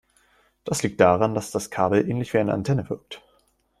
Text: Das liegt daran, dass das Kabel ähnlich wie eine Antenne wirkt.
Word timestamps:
Das 0.63 0.81
liegt 0.81 0.99
daran, 0.99 1.35
dass 1.35 1.51
das 1.51 1.69
Kabel 1.69 2.09
ähnlich 2.09 2.33
wie 2.33 2.39
eine 2.39 2.53
Antenne 2.55 2.89
wirkt. 2.89 3.21